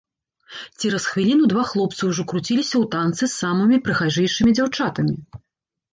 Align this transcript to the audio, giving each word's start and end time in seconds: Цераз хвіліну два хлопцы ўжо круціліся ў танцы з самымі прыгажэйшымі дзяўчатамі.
Цераз 0.79 1.03
хвіліну 1.11 1.49
два 1.51 1.65
хлопцы 1.73 2.01
ўжо 2.11 2.25
круціліся 2.33 2.75
ў 2.79 2.85
танцы 2.95 3.23
з 3.27 3.31
самымі 3.41 3.77
прыгажэйшымі 3.89 4.51
дзяўчатамі. 4.59 5.15